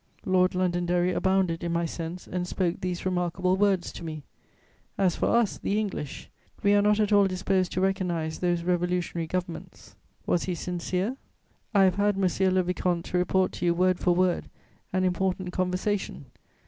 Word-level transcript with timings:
"Lord 0.25 0.55
Londonderry 0.55 1.11
abounded 1.13 1.63
in 1.63 1.71
my 1.71 1.85
sense 1.85 2.25
and 2.25 2.47
spoke 2.47 2.81
these 2.81 3.05
remarkable 3.05 3.55
words 3.55 3.91
to 3.91 4.03
me: 4.03 4.23
"'As 4.97 5.15
for 5.15 5.27
us 5.27 5.59
(the 5.59 5.79
English), 5.79 6.27
we 6.63 6.73
are 6.73 6.81
not 6.81 6.99
at 6.99 7.11
all 7.11 7.27
disposed 7.27 7.71
to 7.73 7.81
recognise 7.81 8.39
those 8.39 8.63
revolutionary 8.63 9.27
governments.' 9.27 9.95
"Was 10.25 10.45
he 10.45 10.55
sincere? 10.55 11.17
"I 11.75 11.83
have 11.83 11.97
had, 11.97 12.17
monsieur 12.17 12.49
le 12.49 12.63
vicomte, 12.63 13.05
to 13.11 13.19
report 13.19 13.51
to 13.51 13.65
you, 13.67 13.75
word 13.75 13.99
for 13.99 14.15
word, 14.15 14.49
an 14.91 15.03
important 15.03 15.51
conversation. 15.53 16.25